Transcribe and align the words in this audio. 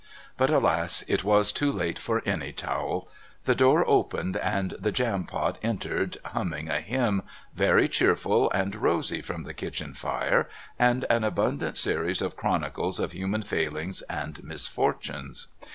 But 0.35 0.49
alas, 0.49 1.03
it 1.07 1.23
was 1.23 1.51
too 1.53 1.71
late 1.71 1.99
for 1.99 2.23
any 2.25 2.51
towel; 2.53 3.07
the 3.45 3.53
door 3.53 3.87
opened, 3.87 4.35
and 4.35 4.71
the 4.79 4.91
Jampot 4.91 5.59
entered, 5.61 6.17
humming 6.25 6.71
a 6.71 6.81
hymn, 6.81 7.21
very 7.53 7.87
cheerful 7.87 8.49
and 8.49 8.73
rosy 8.75 9.21
from 9.21 9.43
the 9.43 9.53
kitchen 9.53 9.93
fire 9.93 10.49
and 10.79 11.05
an 11.11 11.23
abundant 11.23 11.77
series 11.77 12.19
of 12.19 12.35
chronicles 12.35 12.99
of 12.99 13.11
human 13.11 13.43
failings 13.43 14.01
and 14.09 14.43
misfortunes. 14.43 15.45